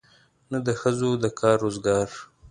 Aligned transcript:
نه 0.51 0.59
د 0.67 0.69
ښځو 0.81 1.11
د 1.23 1.25
کار 1.39 1.57
روزګار. 1.63 2.07